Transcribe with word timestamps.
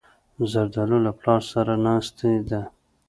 زردالو 0.51 0.97
له 1.05 1.11
پلار 1.19 1.41
سره 1.51 1.73
ناستې 1.85 2.31
ده. 2.49 2.61